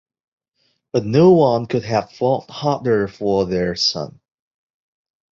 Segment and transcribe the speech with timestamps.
[0.93, 4.19] But no one could have fought harder for their son.